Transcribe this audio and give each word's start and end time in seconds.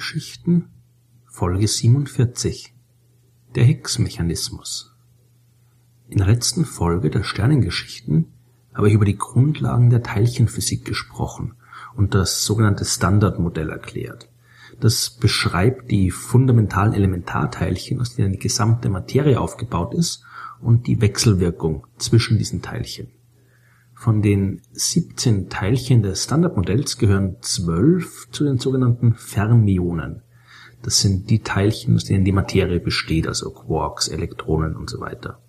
Sternengeschichten 0.00 0.70
Folge 1.26 1.68
47 1.68 2.74
Der 3.54 3.64
Higgs-Mechanismus 3.64 4.96
In 6.08 6.16
der 6.16 6.26
letzten 6.26 6.64
Folge 6.64 7.10
der 7.10 7.22
Sternengeschichten 7.22 8.32
habe 8.72 8.88
ich 8.88 8.94
über 8.94 9.04
die 9.04 9.18
Grundlagen 9.18 9.90
der 9.90 10.02
Teilchenphysik 10.02 10.86
gesprochen 10.86 11.54
und 11.94 12.14
das 12.14 12.46
sogenannte 12.46 12.86
Standardmodell 12.86 13.68
erklärt. 13.68 14.30
Das 14.80 15.10
beschreibt 15.10 15.90
die 15.90 16.10
fundamentalen 16.10 16.94
Elementarteilchen, 16.94 18.00
aus 18.00 18.16
denen 18.16 18.32
die 18.32 18.38
gesamte 18.38 18.88
Materie 18.88 19.38
aufgebaut 19.38 19.92
ist 19.92 20.24
und 20.60 20.86
die 20.86 21.02
Wechselwirkung 21.02 21.86
zwischen 21.98 22.38
diesen 22.38 22.62
Teilchen. 22.62 23.08
Von 24.00 24.22
den 24.22 24.62
17 24.72 25.50
Teilchen 25.50 26.02
des 26.02 26.24
Standardmodells 26.24 26.96
gehören 26.96 27.36
12 27.42 28.30
zu 28.30 28.44
den 28.44 28.56
sogenannten 28.56 29.12
Fermionen. 29.12 30.22
Das 30.80 31.00
sind 31.00 31.28
die 31.28 31.40
Teilchen, 31.40 31.96
aus 31.96 32.04
denen 32.04 32.24
die 32.24 32.32
Materie 32.32 32.80
besteht, 32.80 33.28
also 33.28 33.50
Quarks, 33.50 34.08
Elektronen 34.08 34.74
und 34.74 34.88
so 34.88 35.00
weiter. 35.00 35.42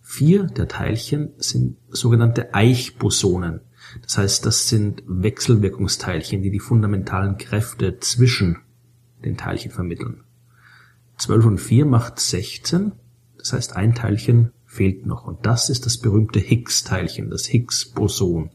Vier 0.00 0.48
der 0.48 0.66
Teilchen 0.66 1.34
sind 1.36 1.76
sogenannte 1.88 2.54
Eichbosonen. 2.54 3.60
Das 4.02 4.18
heißt, 4.18 4.44
das 4.44 4.68
sind 4.68 5.04
Wechselwirkungsteilchen, 5.06 6.42
die 6.42 6.50
die 6.50 6.58
fundamentalen 6.58 7.38
Kräfte 7.38 8.00
zwischen 8.00 8.56
den 9.24 9.36
Teilchen 9.36 9.70
vermitteln. 9.70 10.24
12 11.18 11.46
und 11.46 11.58
4 11.58 11.86
macht 11.86 12.18
16. 12.18 12.94
Das 13.38 13.52
heißt, 13.52 13.76
ein 13.76 13.94
Teilchen 13.94 14.50
fehlt 14.76 15.06
noch. 15.06 15.26
Und 15.26 15.44
das 15.46 15.68
ist 15.68 15.86
das 15.86 15.98
berühmte 15.98 16.38
Higgs-Teilchen, 16.38 17.30
das 17.30 17.46
Higgs-Boson. 17.46 18.50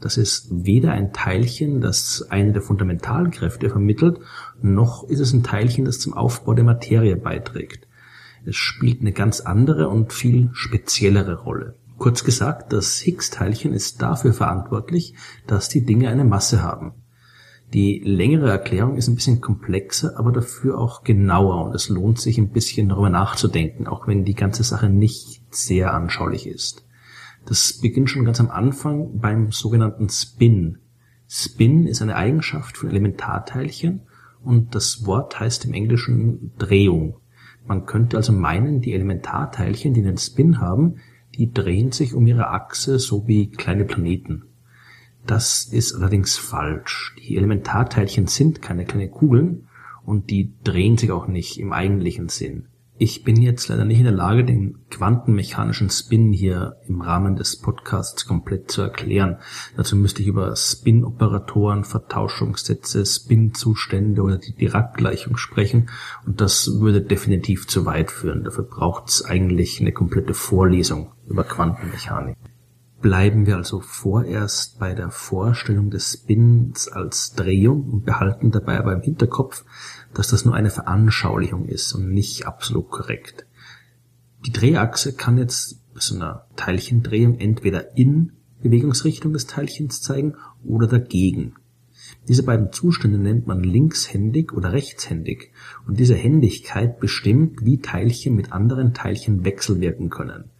Das 0.00 0.16
ist 0.16 0.48
weder 0.50 0.92
ein 0.92 1.12
Teilchen, 1.12 1.80
das 1.80 2.26
eine 2.30 2.52
der 2.52 2.62
fundamentalen 2.62 3.30
Kräfte 3.30 3.68
vermittelt, 3.68 4.18
noch 4.62 5.04
ist 5.04 5.20
es 5.20 5.32
ein 5.34 5.42
Teilchen, 5.42 5.84
das 5.84 5.98
zum 5.98 6.14
Aufbau 6.14 6.54
der 6.54 6.64
Materie 6.64 7.16
beiträgt. 7.16 7.86
Es 8.46 8.56
spielt 8.56 9.00
eine 9.00 9.12
ganz 9.12 9.40
andere 9.40 9.88
und 9.88 10.14
viel 10.14 10.48
speziellere 10.52 11.42
Rolle. 11.42 11.74
Kurz 11.98 12.24
gesagt, 12.24 12.72
das 12.72 12.98
Higgs-Teilchen 13.00 13.74
ist 13.74 14.00
dafür 14.00 14.32
verantwortlich, 14.32 15.14
dass 15.46 15.68
die 15.68 15.84
Dinge 15.84 16.08
eine 16.08 16.24
Masse 16.24 16.62
haben. 16.62 16.94
Die 17.72 18.00
längere 18.04 18.50
Erklärung 18.50 18.96
ist 18.96 19.06
ein 19.06 19.14
bisschen 19.14 19.40
komplexer, 19.40 20.18
aber 20.18 20.32
dafür 20.32 20.78
auch 20.78 21.04
genauer 21.04 21.66
und 21.66 21.74
es 21.74 21.88
lohnt 21.88 22.18
sich 22.18 22.36
ein 22.36 22.50
bisschen 22.50 22.88
darüber 22.88 23.10
nachzudenken, 23.10 23.86
auch 23.86 24.08
wenn 24.08 24.24
die 24.24 24.34
ganze 24.34 24.64
Sache 24.64 24.88
nicht 24.88 25.42
sehr 25.50 25.94
anschaulich 25.94 26.48
ist. 26.48 26.84
Das 27.46 27.78
beginnt 27.80 28.10
schon 28.10 28.24
ganz 28.24 28.40
am 28.40 28.50
Anfang 28.50 29.18
beim 29.18 29.52
sogenannten 29.52 30.08
Spin. 30.08 30.78
Spin 31.28 31.86
ist 31.86 32.02
eine 32.02 32.16
Eigenschaft 32.16 32.76
von 32.76 32.90
Elementarteilchen 32.90 34.02
und 34.42 34.74
das 34.74 35.06
Wort 35.06 35.38
heißt 35.38 35.64
im 35.64 35.72
Englischen 35.72 36.52
Drehung. 36.58 37.18
Man 37.66 37.86
könnte 37.86 38.16
also 38.16 38.32
meinen, 38.32 38.80
die 38.80 38.94
Elementarteilchen, 38.94 39.94
die 39.94 40.00
einen 40.00 40.18
Spin 40.18 40.60
haben, 40.60 40.96
die 41.36 41.52
drehen 41.52 41.92
sich 41.92 42.14
um 42.14 42.26
ihre 42.26 42.48
Achse 42.48 42.98
so 42.98 43.28
wie 43.28 43.48
kleine 43.48 43.84
Planeten. 43.84 44.49
Das 45.26 45.64
ist 45.64 45.94
allerdings 45.94 46.36
falsch. 46.36 47.14
Die 47.18 47.36
Elementarteilchen 47.36 48.26
sind 48.26 48.62
keine 48.62 48.84
kleinen 48.84 49.10
Kugeln 49.10 49.68
und 50.04 50.30
die 50.30 50.54
drehen 50.64 50.96
sich 50.96 51.12
auch 51.12 51.26
nicht 51.26 51.58
im 51.58 51.72
eigentlichen 51.72 52.28
Sinn. 52.28 52.66
Ich 53.02 53.24
bin 53.24 53.40
jetzt 53.40 53.68
leider 53.68 53.86
nicht 53.86 53.96
in 53.96 54.04
der 54.04 54.12
Lage, 54.12 54.44
den 54.44 54.80
quantenmechanischen 54.90 55.88
Spin 55.88 56.34
hier 56.34 56.76
im 56.86 57.00
Rahmen 57.00 57.34
des 57.34 57.56
Podcasts 57.58 58.26
komplett 58.26 58.70
zu 58.70 58.82
erklären. 58.82 59.38
Dazu 59.74 59.96
müsste 59.96 60.20
ich 60.20 60.28
über 60.28 60.54
Spin-Operatoren, 60.54 61.84
Vertauschungssätze, 61.84 63.06
Spin-Zustände 63.06 64.20
oder 64.20 64.36
die 64.36 64.54
Dirac-Gleichung 64.54 65.38
sprechen 65.38 65.88
und 66.26 66.42
das 66.42 66.78
würde 66.80 67.00
definitiv 67.00 67.66
zu 67.66 67.86
weit 67.86 68.10
führen. 68.10 68.44
Dafür 68.44 68.64
braucht 68.64 69.08
es 69.08 69.24
eigentlich 69.24 69.80
eine 69.80 69.92
komplette 69.92 70.34
Vorlesung 70.34 71.12
über 71.26 71.44
Quantenmechanik. 71.44 72.36
Bleiben 73.00 73.46
wir 73.46 73.56
also 73.56 73.80
vorerst 73.80 74.78
bei 74.78 74.92
der 74.92 75.10
Vorstellung 75.10 75.90
des 75.90 76.12
Spins 76.12 76.86
als 76.86 77.32
Drehung 77.32 77.88
und 77.88 78.04
behalten 78.04 78.50
dabei 78.50 78.78
aber 78.78 78.92
im 78.92 79.00
Hinterkopf, 79.00 79.64
dass 80.12 80.28
das 80.28 80.44
nur 80.44 80.54
eine 80.54 80.70
Veranschaulichung 80.70 81.64
ist 81.64 81.94
und 81.94 82.10
nicht 82.10 82.46
absolut 82.46 82.90
korrekt. 82.90 83.46
Die 84.44 84.52
Drehachse 84.52 85.14
kann 85.14 85.38
jetzt 85.38 85.80
bei 85.94 86.00
so 86.00 86.14
einer 86.14 86.46
Teilchendrehung 86.56 87.38
entweder 87.38 87.96
in 87.96 88.32
Bewegungsrichtung 88.62 89.32
des 89.32 89.46
Teilchens 89.46 90.02
zeigen 90.02 90.34
oder 90.62 90.86
dagegen. 90.86 91.54
Diese 92.28 92.42
beiden 92.42 92.70
Zustände 92.70 93.18
nennt 93.18 93.46
man 93.46 93.62
linkshändig 93.62 94.52
oder 94.52 94.72
rechtshändig 94.72 95.52
und 95.86 95.98
diese 95.98 96.14
Händigkeit 96.14 97.00
bestimmt, 97.00 97.64
wie 97.64 97.80
Teilchen 97.80 98.34
mit 98.34 98.52
anderen 98.52 98.92
Teilchen 98.92 99.44
wechselwirken 99.44 100.10
können. 100.10 100.50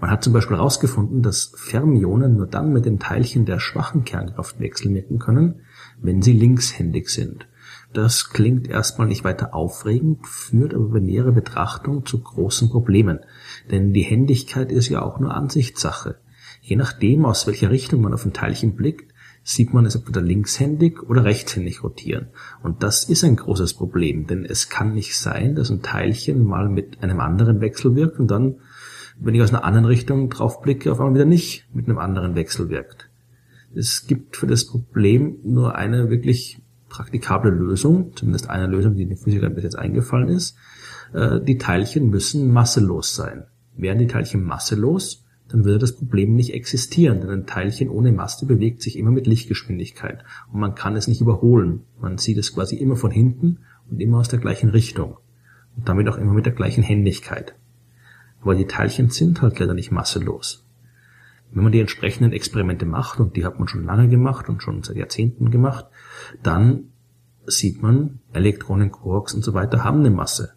Man 0.00 0.10
hat 0.10 0.22
zum 0.22 0.32
Beispiel 0.32 0.56
herausgefunden, 0.56 1.22
dass 1.22 1.52
Fermionen 1.56 2.36
nur 2.36 2.46
dann 2.46 2.72
mit 2.72 2.84
den 2.84 3.00
Teilchen 3.00 3.46
der 3.46 3.58
schwachen 3.58 4.04
Kernkraft 4.04 4.60
wechselwirken 4.60 5.18
können, 5.18 5.62
wenn 6.00 6.22
sie 6.22 6.32
linkshändig 6.32 7.08
sind. 7.08 7.48
Das 7.92 8.30
klingt 8.30 8.68
erstmal 8.68 9.08
nicht 9.08 9.24
weiter 9.24 9.54
aufregend, 9.54 10.26
führt 10.26 10.74
aber 10.74 10.88
bei 10.88 11.00
näherer 11.00 11.32
Betrachtung 11.32 12.06
zu 12.06 12.22
großen 12.22 12.68
Problemen, 12.70 13.20
denn 13.70 13.92
die 13.92 14.02
Händigkeit 14.02 14.70
ist 14.70 14.88
ja 14.88 15.02
auch 15.02 15.18
nur 15.18 15.34
Ansichtssache. 15.34 16.16
Je 16.60 16.76
nachdem, 16.76 17.24
aus 17.24 17.46
welcher 17.46 17.70
Richtung 17.70 18.02
man 18.02 18.14
auf 18.14 18.24
ein 18.24 18.32
Teilchen 18.32 18.76
blickt, 18.76 19.12
sieht 19.42 19.72
man 19.72 19.86
es 19.86 19.94
entweder 19.94 20.20
linkshändig 20.20 21.02
oder 21.02 21.24
rechtshändig 21.24 21.82
rotieren. 21.82 22.28
Und 22.62 22.82
das 22.82 23.04
ist 23.04 23.24
ein 23.24 23.36
großes 23.36 23.74
Problem, 23.74 24.26
denn 24.26 24.44
es 24.44 24.68
kann 24.68 24.92
nicht 24.92 25.16
sein, 25.16 25.54
dass 25.54 25.70
ein 25.70 25.82
Teilchen 25.82 26.44
mal 26.44 26.68
mit 26.68 27.02
einem 27.02 27.20
anderen 27.20 27.60
Wechsel 27.60 27.94
wirkt 27.94 28.18
und 28.18 28.30
dann 28.30 28.56
wenn 29.20 29.34
ich 29.34 29.42
aus 29.42 29.50
einer 29.50 29.64
anderen 29.64 29.86
Richtung 29.86 30.30
drauf 30.30 30.60
blicke, 30.60 30.92
auf 30.92 31.00
einmal 31.00 31.14
wieder 31.14 31.24
nicht 31.24 31.66
mit 31.72 31.88
einem 31.88 31.98
anderen 31.98 32.34
Wechsel 32.34 32.68
wirkt. 32.68 33.10
Es 33.74 34.06
gibt 34.06 34.36
für 34.36 34.46
das 34.46 34.66
Problem 34.66 35.38
nur 35.44 35.74
eine 35.74 36.10
wirklich 36.10 36.60
praktikable 36.88 37.50
Lösung, 37.50 38.12
zumindest 38.16 38.48
eine 38.48 38.66
Lösung, 38.66 38.94
die 38.94 39.06
den 39.06 39.16
Physikern 39.16 39.54
bis 39.54 39.64
jetzt 39.64 39.78
eingefallen 39.78 40.28
ist. 40.28 40.56
Äh, 41.12 41.40
die 41.40 41.58
Teilchen 41.58 42.08
müssen 42.08 42.50
masselos 42.50 43.14
sein. 43.14 43.44
Wären 43.76 43.98
die 43.98 44.06
Teilchen 44.06 44.42
masselos, 44.42 45.24
dann 45.48 45.64
würde 45.64 45.78
das 45.78 45.96
Problem 45.96 46.34
nicht 46.34 46.52
existieren, 46.52 47.20
denn 47.20 47.30
ein 47.30 47.46
Teilchen 47.46 47.88
ohne 47.88 48.12
Masse 48.12 48.46
bewegt 48.46 48.82
sich 48.82 48.98
immer 48.98 49.10
mit 49.10 49.26
Lichtgeschwindigkeit 49.26 50.24
und 50.52 50.60
man 50.60 50.74
kann 50.74 50.96
es 50.96 51.08
nicht 51.08 51.20
überholen. 51.20 51.84
Man 52.00 52.18
sieht 52.18 52.38
es 52.38 52.54
quasi 52.54 52.76
immer 52.76 52.96
von 52.96 53.10
hinten 53.10 53.58
und 53.90 54.00
immer 54.00 54.18
aus 54.18 54.28
der 54.28 54.40
gleichen 54.40 54.70
Richtung 54.70 55.16
und 55.76 55.88
damit 55.88 56.08
auch 56.08 56.18
immer 56.18 56.34
mit 56.34 56.46
der 56.46 56.52
gleichen 56.52 56.82
Händigkeit. 56.82 57.54
Aber 58.40 58.54
die 58.54 58.66
Teilchen 58.66 59.10
sind 59.10 59.42
halt 59.42 59.58
leider 59.58 59.74
nicht 59.74 59.90
masselos. 59.90 60.64
Wenn 61.50 61.62
man 61.62 61.72
die 61.72 61.80
entsprechenden 61.80 62.32
Experimente 62.32 62.86
macht, 62.86 63.20
und 63.20 63.36
die 63.36 63.44
hat 63.44 63.58
man 63.58 63.68
schon 63.68 63.84
lange 63.84 64.08
gemacht 64.08 64.48
und 64.48 64.62
schon 64.62 64.82
seit 64.82 64.96
Jahrzehnten 64.96 65.50
gemacht, 65.50 65.86
dann 66.42 66.90
sieht 67.46 67.82
man, 67.82 68.20
Elektronen, 68.32 68.92
Quarks 68.92 69.34
und 69.34 69.42
so 69.42 69.54
weiter 69.54 69.84
haben 69.84 70.00
eine 70.00 70.10
Masse. 70.10 70.52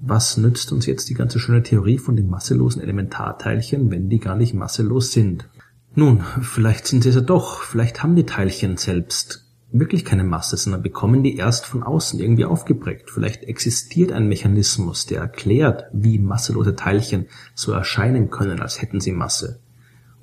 Was 0.00 0.36
nützt 0.36 0.72
uns 0.72 0.86
jetzt 0.86 1.08
die 1.08 1.14
ganze 1.14 1.40
schöne 1.40 1.62
Theorie 1.62 1.98
von 1.98 2.14
den 2.14 2.30
masselosen 2.30 2.80
Elementarteilchen, 2.80 3.90
wenn 3.90 4.08
die 4.08 4.20
gar 4.20 4.36
nicht 4.36 4.54
masselos 4.54 5.12
sind? 5.12 5.48
Nun, 5.94 6.22
vielleicht 6.40 6.86
sind 6.86 7.02
sie 7.02 7.08
es 7.08 7.16
ja 7.16 7.20
doch, 7.20 7.62
vielleicht 7.62 8.02
haben 8.02 8.14
die 8.14 8.26
Teilchen 8.26 8.76
selbst 8.76 9.47
wirklich 9.70 10.04
keine 10.04 10.24
Masse, 10.24 10.56
sondern 10.56 10.82
bekommen 10.82 11.22
die 11.22 11.36
erst 11.36 11.66
von 11.66 11.82
außen 11.82 12.18
irgendwie 12.20 12.44
aufgeprägt. 12.44 13.10
Vielleicht 13.10 13.44
existiert 13.44 14.12
ein 14.12 14.28
Mechanismus, 14.28 15.06
der 15.06 15.20
erklärt, 15.20 15.84
wie 15.92 16.18
masselose 16.18 16.74
Teilchen 16.74 17.26
so 17.54 17.72
erscheinen 17.72 18.30
können, 18.30 18.60
als 18.60 18.80
hätten 18.80 19.00
sie 19.00 19.12
Masse. 19.12 19.60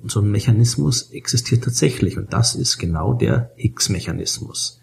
Und 0.02 0.10
so 0.10 0.20
ein 0.20 0.30
Mechanismus 0.30 1.10
existiert 1.12 1.64
tatsächlich 1.64 2.18
und 2.18 2.32
das 2.32 2.54
ist 2.54 2.78
genau 2.78 3.14
der 3.14 3.52
Higgs-Mechanismus. 3.56 4.80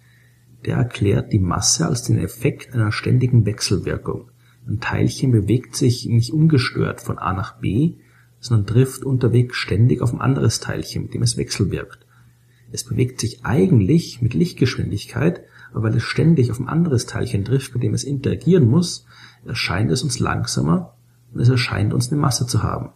Der 0.65 0.77
erklärt 0.77 1.33
die 1.33 1.39
Masse 1.39 1.85
als 1.85 2.03
den 2.03 2.17
Effekt 2.17 2.73
einer 2.73 2.91
ständigen 2.91 3.45
Wechselwirkung. 3.45 4.29
Ein 4.65 4.79
Teilchen 4.79 5.31
bewegt 5.31 5.75
sich 5.75 6.05
nicht 6.05 6.31
ungestört 6.31 7.01
von 7.01 7.17
A 7.17 7.33
nach 7.33 7.59
B, 7.59 7.95
sondern 8.39 8.67
trifft 8.67 9.03
unterwegs 9.03 9.57
ständig 9.57 10.01
auf 10.01 10.13
ein 10.13 10.21
anderes 10.21 10.61
Teilchen, 10.61 11.03
mit 11.03 11.13
dem 11.13 11.21
es 11.21 11.37
wechselwirkt. 11.37 12.02
Es 12.73 12.83
bewegt 12.83 13.19
sich 13.21 13.45
eigentlich 13.45 14.23
mit 14.23 14.33
Lichtgeschwindigkeit, 14.33 15.43
aber 15.71 15.83
weil 15.83 15.97
es 15.97 16.03
ständig 16.03 16.49
auf 16.49 16.59
ein 16.59 16.67
anderes 16.67 17.05
Teilchen 17.05 17.45
trifft, 17.45 17.75
mit 17.75 17.83
dem 17.83 17.93
es 17.93 18.03
interagieren 18.03 18.67
muss, 18.67 19.05
erscheint 19.45 19.91
es 19.91 20.01
uns 20.01 20.17
langsamer 20.17 20.95
und 21.31 21.39
es 21.39 21.49
erscheint 21.49 21.93
uns 21.93 22.11
eine 22.11 22.19
Masse 22.19 22.47
zu 22.47 22.63
haben. 22.63 22.89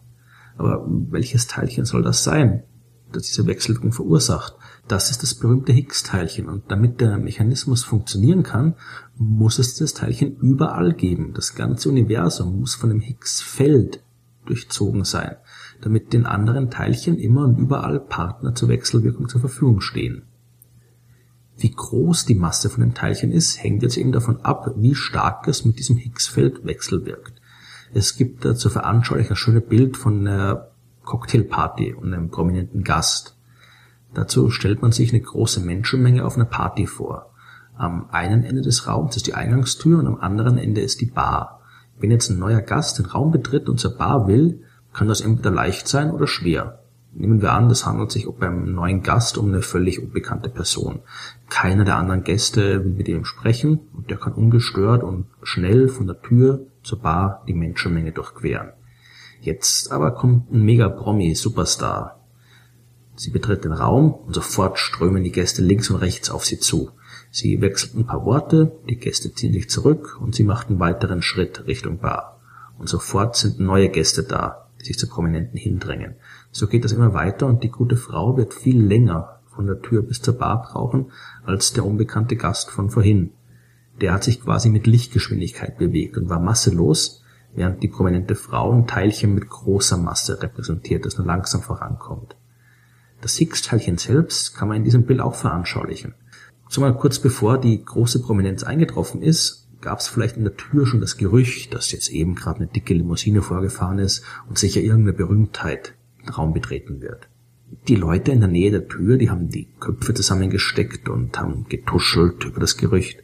Aber 0.58 0.84
welches 0.88 1.46
Teilchen 1.46 1.86
soll 1.86 2.02
das 2.02 2.24
sein, 2.24 2.64
das 3.12 3.28
diese 3.28 3.46
Wechselwirkung 3.46 3.92
verursacht? 3.92 4.56
Das 4.88 5.12
ist 5.12 5.22
das 5.22 5.36
berühmte 5.36 5.74
Higgs-Teilchen 5.74 6.50
und 6.50 6.72
damit 6.72 7.00
der 7.00 7.20
Mechanismus 7.20 7.84
funktionieren 7.84 8.42
kann, 8.42 8.74
muss 9.16 9.60
es 9.60 9.76
das 9.76 9.94
Teilchen 9.94 10.38
überall 10.38 10.94
geben. 10.94 11.34
Das 11.36 11.54
ganze 11.54 11.90
Universum 11.90 12.60
muss 12.62 12.74
von 12.74 12.90
dem 12.90 13.02
Higgs-Feld 13.02 14.02
durchzogen 14.48 15.04
sein 15.04 15.36
damit 15.82 16.14
den 16.14 16.26
anderen 16.26 16.70
Teilchen 16.70 17.18
immer 17.18 17.44
und 17.44 17.58
überall 17.58 18.00
Partner 18.00 18.56
zur 18.56 18.70
Wechselwirkung 18.70 19.30
zur 19.30 19.42
Verfügung 19.42 19.82
stehen. 19.82 20.24
wie 21.60 21.72
groß 21.72 22.26
die 22.26 22.36
Masse 22.36 22.70
von 22.70 22.82
dem 22.82 22.94
Teilchen 22.94 23.32
ist, 23.32 23.64
hängt 23.64 23.82
jetzt 23.82 23.98
eben 23.98 24.12
davon 24.12 24.42
ab, 24.42 24.74
wie 24.76 24.94
stark 24.94 25.48
es 25.48 25.66
mit 25.66 25.80
diesem 25.80 25.98
Higgs-Feld 25.98 26.66
wechselwirkt. 26.66 27.42
Es 27.96 28.16
gibt 28.16 28.46
da 28.46 28.54
zur 28.54 28.70
Veranschaulichung 28.70 29.32
ein 29.32 29.38
schönes 29.38 29.68
Bild 29.68 29.98
von 29.98 30.28
einer 30.28 30.68
Cocktailparty 31.04 31.96
und 31.96 32.14
einem 32.14 32.30
prominenten 32.30 32.84
Gast. 32.84 33.40
Dazu 34.14 34.52
stellt 34.52 34.84
man 34.84 34.92
sich 34.92 35.12
eine 35.12 35.22
große 35.22 35.60
Menschenmenge 35.60 36.26
auf 36.26 36.36
einer 36.36 36.46
Party 36.46 36.86
vor. 36.86 37.34
Am 37.76 38.08
einen 38.12 38.44
Ende 38.44 38.62
des 38.62 38.86
Raums 38.86 39.16
ist 39.16 39.26
die 39.26 39.34
Eingangstür 39.34 39.98
und 39.98 40.06
am 40.06 40.20
anderen 40.20 40.60
Ende 40.60 40.82
ist 40.82 41.02
die 41.02 41.08
Bar. 41.08 41.57
Wenn 42.00 42.12
jetzt 42.12 42.30
ein 42.30 42.40
neuer 42.40 42.62
Gast 42.62 43.00
den 43.00 43.06
Raum 43.06 43.32
betritt 43.32 43.70
und 43.70 43.80
zur 43.80 43.98
Bar 43.98 44.28
will, 44.28 44.62
kann 44.94 45.08
das 45.08 45.22
entweder 45.22 45.52
leicht 45.52 45.88
sein 45.88 46.12
oder 46.12 46.28
schwer. 46.28 46.84
Nehmen 47.14 47.42
wir 47.42 47.54
an, 47.54 47.72
es 47.72 47.86
handelt 47.86 48.12
sich 48.12 48.28
beim 48.40 48.74
neuen 48.74 49.02
Gast 49.02 49.40
um 49.40 49.48
eine 49.48 49.64
völlig 49.64 50.00
unbekannte 50.00 50.50
Person. 50.50 51.00
Keiner 51.50 51.84
der 51.84 51.96
anderen 51.96 52.24
Gäste 52.24 52.84
will 52.84 52.92
mit 52.92 53.08
ihm 53.08 53.26
sprechen 53.26 53.80
und 53.94 54.12
der 54.12 54.18
kann 54.18 54.34
ungestört 54.34 55.04
und 55.04 55.26
schnell 55.42 55.88
von 55.88 56.06
der 56.06 56.22
Tür 56.22 56.68
zur 56.84 57.00
Bar 57.00 57.44
die 57.48 57.56
Menschenmenge 57.56 58.12
durchqueren. 58.12 58.74
Jetzt 59.42 59.92
aber 59.92 60.12
kommt 60.12 60.52
ein 60.52 60.64
Mega-Promi-Superstar. 60.64 62.20
Sie 63.16 63.32
betritt 63.32 63.64
den 63.64 63.72
Raum 63.72 64.14
und 64.14 64.36
sofort 64.36 64.78
strömen 64.78 65.24
die 65.24 65.32
Gäste 65.32 65.64
links 65.64 65.90
und 65.90 65.96
rechts 65.96 66.30
auf 66.30 66.46
sie 66.46 66.60
zu. 66.60 66.92
Sie 67.40 67.62
wechselt 67.62 67.94
ein 67.94 68.08
paar 68.08 68.26
Worte, 68.26 68.80
die 68.90 68.98
Gäste 68.98 69.32
ziehen 69.32 69.54
sich 69.54 69.70
zurück 69.70 70.18
und 70.20 70.34
sie 70.34 70.44
macht 70.44 70.70
einen 70.70 70.80
weiteren 70.80 71.22
Schritt 71.22 71.68
Richtung 71.68 72.00
Bar. 72.00 72.42
Und 72.80 72.90
sofort 72.90 73.36
sind 73.36 73.60
neue 73.60 73.90
Gäste 73.90 74.24
da, 74.24 74.70
die 74.80 74.86
sich 74.86 74.98
zu 74.98 75.08
Prominenten 75.08 75.60
hindrängen. 75.60 76.16
So 76.52 76.66
geht 76.66 76.84
das 76.84 76.94
immer 76.94 77.14
weiter 77.14 77.46
und 77.46 77.64
die 77.64 77.70
gute 77.70 77.96
Frau 77.96 78.38
wird 78.38 78.56
viel 78.56 78.82
länger 78.82 79.40
von 79.54 79.68
der 79.68 79.84
Tür 79.84 80.02
bis 80.02 80.20
zur 80.20 80.36
Bar 80.36 80.64
brauchen 80.64 81.12
als 81.46 81.74
der 81.74 81.86
unbekannte 81.86 82.38
Gast 82.38 82.72
von 82.72 82.90
vorhin. 82.90 83.34
Der 84.02 84.14
hat 84.14 84.24
sich 84.24 84.42
quasi 84.42 84.70
mit 84.70 84.88
Lichtgeschwindigkeit 84.88 85.78
bewegt 85.78 86.18
und 86.18 86.30
war 86.30 86.40
masselos, 86.40 87.24
während 87.54 87.84
die 87.84 87.88
prominente 87.88 88.34
Frau 88.34 88.72
ein 88.72 88.88
Teilchen 88.88 89.36
mit 89.36 89.48
großer 89.48 89.98
Masse 89.98 90.42
repräsentiert, 90.42 91.06
das 91.06 91.20
nur 91.20 91.28
langsam 91.28 91.62
vorankommt. 91.62 92.36
Das 93.22 93.36
Higgs-Teilchen 93.38 94.00
selbst 94.00 94.56
kann 94.56 94.70
man 94.70 94.78
in 94.78 94.86
diesem 94.86 95.06
Bild 95.06 95.22
auch 95.22 95.36
veranschaulichen. 95.36 96.16
Zumal 96.70 96.96
kurz 96.96 97.20
bevor 97.20 97.60
die 97.60 97.84
große 97.84 98.22
Prominenz 98.22 98.64
eingetroffen 98.64 99.22
ist, 99.22 99.68
gab 99.82 100.00
es 100.00 100.08
vielleicht 100.08 100.38
in 100.38 100.44
der 100.44 100.58
Tür 100.58 100.86
schon 100.86 101.02
das 101.02 101.18
Gerücht, 101.18 101.74
dass 101.74 101.92
jetzt 101.92 102.10
eben 102.10 102.36
gerade 102.36 102.60
eine 102.60 102.68
dicke 102.68 102.94
Limousine 102.94 103.42
vorgefahren 103.42 104.00
ist 104.00 104.24
und 104.50 104.58
sicher 104.58 104.82
irgendeine 104.82 105.14
Berühmtheit 105.14 105.94
den 106.22 106.30
Raum 106.30 106.54
betreten 106.54 107.02
wird. 107.02 107.28
Die 107.88 107.96
Leute 107.96 108.32
in 108.32 108.40
der 108.40 108.50
Nähe 108.50 108.72
der 108.72 108.88
Tür, 108.88 109.18
die 109.18 109.30
haben 109.30 109.50
die 109.50 109.68
Köpfe 109.80 110.14
zusammengesteckt 110.14 111.10
und 111.10 111.38
haben 111.40 111.66
getuschelt 111.70 112.46
über 112.46 112.60
das 112.60 112.78
Gerücht. 112.78 113.20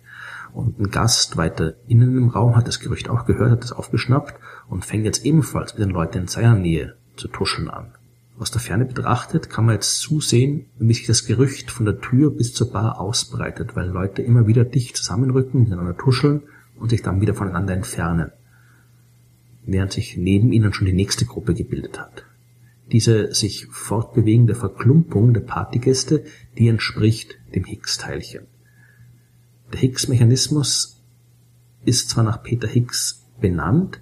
Und 0.53 0.79
ein 0.79 0.91
Gast 0.91 1.37
weiter 1.37 1.75
innen 1.87 2.17
im 2.17 2.29
Raum 2.29 2.55
hat 2.55 2.67
das 2.67 2.79
Gerücht 2.79 3.09
auch 3.09 3.25
gehört, 3.25 3.51
hat 3.51 3.63
es 3.63 3.71
aufgeschnappt 3.71 4.35
und 4.69 4.85
fängt 4.85 5.05
jetzt 5.05 5.25
ebenfalls 5.25 5.73
mit 5.73 5.83
den 5.83 5.89
Leuten 5.89 6.19
in 6.19 6.27
seiner 6.27 6.55
Nähe 6.55 6.95
zu 7.15 7.27
tuscheln 7.27 7.69
an. 7.69 7.93
Aus 8.39 8.49
der 8.49 8.61
Ferne 8.61 8.85
betrachtet 8.85 9.49
kann 9.49 9.65
man 9.65 9.75
jetzt 9.75 9.99
zusehen, 9.99 10.65
wie 10.79 10.93
sich 10.93 11.05
das 11.05 11.25
Gerücht 11.25 11.69
von 11.69 11.85
der 11.85 12.01
Tür 12.01 12.31
bis 12.31 12.53
zur 12.53 12.71
Bar 12.71 12.99
ausbreitet, 12.99 13.75
weil 13.75 13.87
Leute 13.87 14.23
immer 14.23 14.47
wieder 14.47 14.65
dicht 14.65 14.97
zusammenrücken, 14.97 15.63
miteinander 15.63 15.95
tuscheln 15.95 16.41
und 16.75 16.89
sich 16.89 17.03
dann 17.03 17.21
wieder 17.21 17.35
voneinander 17.35 17.73
entfernen, 17.73 18.31
während 19.65 19.91
sich 19.91 20.17
neben 20.17 20.51
ihnen 20.51 20.73
schon 20.73 20.87
die 20.87 20.93
nächste 20.93 21.25
Gruppe 21.25 21.53
gebildet 21.53 21.99
hat. 21.99 22.25
Diese 22.91 23.33
sich 23.33 23.67
fortbewegende 23.67 24.55
Verklumpung 24.55 25.33
der 25.33 25.41
Partygäste, 25.41 26.25
die 26.57 26.67
entspricht 26.67 27.35
dem 27.55 27.63
Higgs-Teilchen. 27.63 28.47
Der 29.71 29.79
Higgs-Mechanismus 29.79 31.01
ist 31.85 32.09
zwar 32.09 32.23
nach 32.23 32.43
Peter 32.43 32.67
Higgs 32.67 33.25
benannt, 33.39 34.01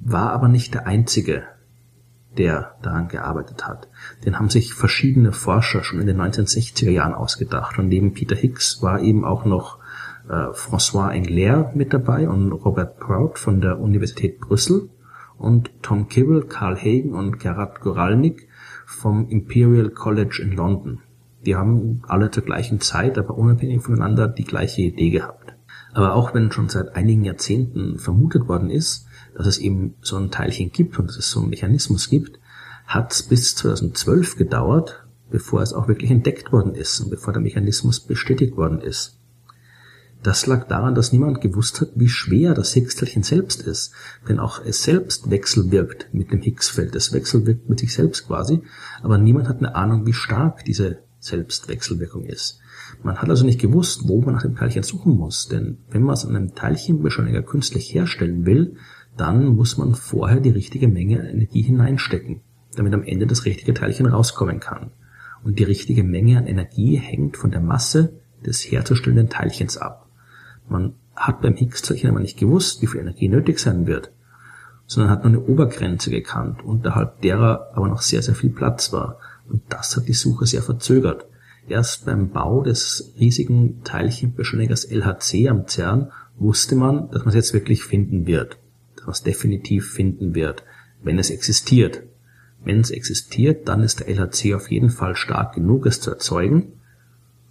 war 0.00 0.32
aber 0.32 0.48
nicht 0.48 0.74
der 0.74 0.86
einzige, 0.86 1.44
der 2.38 2.76
daran 2.82 3.08
gearbeitet 3.08 3.66
hat. 3.66 3.88
Den 4.24 4.38
haben 4.38 4.48
sich 4.48 4.72
verschiedene 4.72 5.32
Forscher 5.32 5.82
schon 5.82 6.00
in 6.00 6.06
den 6.06 6.20
1960er 6.20 6.90
Jahren 6.90 7.14
ausgedacht. 7.14 7.78
Und 7.78 7.88
neben 7.88 8.14
Peter 8.14 8.36
Higgs 8.36 8.82
war 8.82 9.00
eben 9.00 9.24
auch 9.24 9.44
noch 9.44 9.78
äh, 10.28 10.52
François 10.52 11.10
Engler 11.10 11.72
mit 11.74 11.92
dabei 11.92 12.28
und 12.28 12.52
Robert 12.52 12.98
Prout 13.00 13.34
von 13.34 13.60
der 13.60 13.80
Universität 13.80 14.38
Brüssel 14.38 14.88
und 15.36 15.70
Tom 15.82 16.08
Kibble, 16.08 16.42
Carl 16.42 16.76
Hagen 16.76 17.14
und 17.14 17.38
Gerard 17.38 17.80
Goralnik 17.80 18.48
vom 18.86 19.28
Imperial 19.28 19.90
College 19.90 20.40
in 20.42 20.52
London. 20.52 21.00
Die 21.44 21.56
haben 21.56 22.02
alle 22.06 22.30
zur 22.30 22.44
gleichen 22.44 22.80
Zeit, 22.80 23.18
aber 23.18 23.36
unabhängig 23.36 23.82
voneinander, 23.82 24.28
die 24.28 24.44
gleiche 24.44 24.82
Idee 24.82 25.10
gehabt. 25.10 25.54
Aber 25.92 26.14
auch 26.14 26.34
wenn 26.34 26.52
schon 26.52 26.68
seit 26.68 26.94
einigen 26.96 27.24
Jahrzehnten 27.24 27.98
vermutet 27.98 28.48
worden 28.48 28.70
ist, 28.70 29.07
dass 29.38 29.46
es 29.46 29.58
eben 29.58 29.94
so 30.02 30.16
ein 30.16 30.32
Teilchen 30.32 30.72
gibt 30.72 30.98
und 30.98 31.08
dass 31.08 31.16
es 31.16 31.30
so 31.30 31.40
einen 31.40 31.50
Mechanismus 31.50 32.10
gibt, 32.10 32.40
hat 32.86 33.12
es 33.12 33.22
bis 33.22 33.54
2012 33.54 34.36
gedauert, 34.36 35.04
bevor 35.30 35.62
es 35.62 35.72
auch 35.72 35.86
wirklich 35.86 36.10
entdeckt 36.10 36.52
worden 36.52 36.74
ist 36.74 37.00
und 37.00 37.10
bevor 37.10 37.32
der 37.32 37.42
Mechanismus 37.42 38.00
bestätigt 38.00 38.56
worden 38.56 38.80
ist. 38.80 39.16
Das 40.24 40.46
lag 40.46 40.66
daran, 40.66 40.96
dass 40.96 41.12
niemand 41.12 41.40
gewusst 41.40 41.80
hat, 41.80 41.90
wie 41.94 42.08
schwer 42.08 42.52
das 42.52 42.72
Higgs-Teilchen 42.72 43.22
selbst 43.22 43.62
ist. 43.62 43.92
Denn 44.28 44.40
auch 44.40 44.60
es 44.64 44.82
selbst 44.82 45.30
wechselwirkt 45.30 46.12
mit 46.12 46.32
dem 46.32 46.42
Higgs-Feld. 46.42 46.96
Es 46.96 47.12
wechselwirkt 47.12 47.68
mit 47.68 47.78
sich 47.78 47.94
selbst 47.94 48.26
quasi. 48.26 48.62
Aber 49.00 49.16
niemand 49.16 49.48
hat 49.48 49.58
eine 49.58 49.76
Ahnung, 49.76 50.06
wie 50.06 50.12
stark 50.12 50.64
diese 50.64 50.98
Selbstwechselwirkung 51.20 52.24
ist. 52.24 52.58
Man 53.02 53.18
hat 53.18 53.28
also 53.28 53.44
nicht 53.44 53.60
gewusst, 53.60 54.08
wo 54.08 54.20
man 54.20 54.34
nach 54.34 54.42
dem 54.42 54.56
Teilchen 54.56 54.82
suchen 54.82 55.16
muss, 55.16 55.48
denn 55.48 55.78
wenn 55.90 56.02
man 56.02 56.14
es 56.14 56.24
an 56.24 56.34
einem 56.34 56.54
Teilchenbeschleuniger 56.54 57.42
künstlich 57.42 57.92
herstellen 57.92 58.46
will, 58.46 58.76
dann 59.20 59.48
muss 59.48 59.76
man 59.76 59.94
vorher 59.94 60.40
die 60.40 60.50
richtige 60.50 60.88
Menge 60.88 61.28
Energie 61.28 61.62
hineinstecken, 61.62 62.40
damit 62.76 62.94
am 62.94 63.02
Ende 63.02 63.26
das 63.26 63.44
richtige 63.44 63.74
Teilchen 63.74 64.06
rauskommen 64.06 64.60
kann. 64.60 64.90
Und 65.42 65.58
die 65.58 65.64
richtige 65.64 66.04
Menge 66.04 66.38
an 66.38 66.46
Energie 66.46 66.96
hängt 66.96 67.36
von 67.36 67.50
der 67.50 67.60
Masse 67.60 68.20
des 68.44 68.62
herzustellenden 68.70 69.28
Teilchens 69.28 69.76
ab. 69.76 70.08
Man 70.68 70.94
hat 71.16 71.40
beim 71.42 71.56
Higgs-Teilchen 71.56 72.10
aber 72.10 72.20
nicht 72.20 72.38
gewusst, 72.38 72.80
wie 72.82 72.86
viel 72.86 73.00
Energie 73.00 73.28
nötig 73.28 73.58
sein 73.58 73.86
wird, 73.86 74.12
sondern 74.86 75.10
hat 75.10 75.24
nur 75.24 75.32
eine 75.32 75.42
Obergrenze 75.42 76.10
gekannt, 76.10 76.64
unterhalb 76.64 77.20
derer 77.20 77.72
aber 77.74 77.88
noch 77.88 78.00
sehr, 78.00 78.22
sehr 78.22 78.34
viel 78.34 78.50
Platz 78.50 78.92
war. 78.92 79.18
Und 79.48 79.62
das 79.68 79.96
hat 79.96 80.08
die 80.08 80.12
Suche 80.12 80.46
sehr 80.46 80.62
verzögert. 80.62 81.26
Erst 81.68 82.06
beim 82.06 82.30
Bau 82.30 82.62
des 82.62 83.12
riesigen 83.18 83.82
Teilchenbeschleunigers 83.82 84.84
LHC 84.90 85.48
am 85.48 85.66
CERN 85.66 86.10
wusste 86.36 86.76
man, 86.76 87.10
dass 87.10 87.22
man 87.22 87.28
es 87.28 87.34
jetzt 87.34 87.54
wirklich 87.54 87.82
finden 87.82 88.26
wird. 88.26 88.58
Es 89.10 89.22
definitiv 89.22 89.90
finden 89.90 90.34
wird, 90.34 90.64
wenn 91.02 91.18
es 91.18 91.30
existiert. 91.30 92.02
Wenn 92.64 92.80
es 92.80 92.90
existiert, 92.90 93.68
dann 93.68 93.82
ist 93.82 94.00
der 94.00 94.08
LHC 94.08 94.54
auf 94.54 94.70
jeden 94.70 94.90
Fall 94.90 95.16
stark 95.16 95.54
genug, 95.54 95.86
es 95.86 96.00
zu 96.00 96.10
erzeugen. 96.10 96.72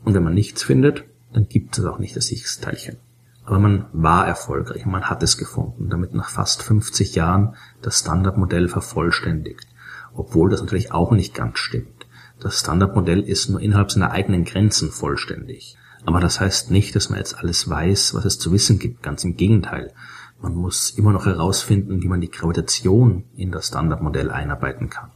Und 0.03 0.13
wenn 0.13 0.23
man 0.23 0.33
nichts 0.33 0.63
findet, 0.63 1.05
dann 1.33 1.47
gibt 1.47 1.77
es 1.77 1.85
auch 1.85 1.99
nicht 1.99 2.15
das 2.15 2.27
Higgs-Teilchen. 2.27 2.97
Aber 3.45 3.59
man 3.59 3.85
war 3.93 4.27
erfolgreich, 4.27 4.85
man 4.85 5.09
hat 5.09 5.23
es 5.23 5.37
gefunden, 5.37 5.89
damit 5.89 6.13
nach 6.13 6.29
fast 6.29 6.63
50 6.63 7.15
Jahren 7.15 7.55
das 7.81 7.99
Standardmodell 7.99 8.67
vervollständigt. 8.67 9.67
Obwohl 10.13 10.49
das 10.49 10.61
natürlich 10.61 10.91
auch 10.91 11.11
nicht 11.11 11.33
ganz 11.33 11.59
stimmt. 11.59 12.07
Das 12.39 12.59
Standardmodell 12.59 13.21
ist 13.21 13.49
nur 13.49 13.61
innerhalb 13.61 13.91
seiner 13.91 14.11
eigenen 14.11 14.43
Grenzen 14.43 14.91
vollständig. 14.91 15.77
Aber 16.05 16.19
das 16.19 16.39
heißt 16.39 16.71
nicht, 16.71 16.95
dass 16.95 17.09
man 17.09 17.19
jetzt 17.19 17.37
alles 17.37 17.69
weiß, 17.69 18.13
was 18.13 18.25
es 18.25 18.37
zu 18.37 18.51
wissen 18.51 18.79
gibt. 18.79 19.01
Ganz 19.01 19.23
im 19.23 19.37
Gegenteil. 19.37 19.93
Man 20.39 20.56
muss 20.56 20.91
immer 20.91 21.12
noch 21.12 21.25
herausfinden, 21.25 22.01
wie 22.01 22.08
man 22.08 22.22
die 22.22 22.29
Gravitation 22.29 23.24
in 23.36 23.51
das 23.51 23.67
Standardmodell 23.67 24.29
einarbeiten 24.29 24.89
kann. 24.89 25.12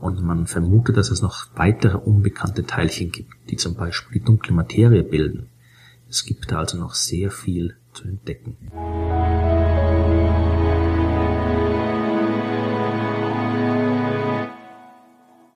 Und 0.00 0.22
man 0.22 0.46
vermutet, 0.46 0.96
dass 0.96 1.10
es 1.10 1.22
noch 1.22 1.46
weitere 1.54 1.96
unbekannte 1.96 2.64
Teilchen 2.64 3.12
gibt, 3.12 3.32
die 3.50 3.56
zum 3.56 3.74
Beispiel 3.74 4.20
die 4.20 4.24
dunkle 4.24 4.54
Materie 4.54 5.04
bilden. 5.04 5.50
Es 6.08 6.24
gibt 6.24 6.50
da 6.50 6.58
also 6.58 6.78
noch 6.78 6.94
sehr 6.94 7.30
viel 7.30 7.76
zu 7.92 8.04
entdecken. 8.04 8.56